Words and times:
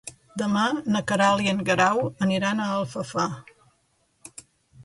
Demà 0.41 0.63
na 0.95 1.01
Queralt 1.11 1.43
i 1.43 1.51
en 1.51 1.61
Guerau 1.69 2.01
aniran 2.27 2.65
a 2.65 2.71
Alfafar. 2.79 3.29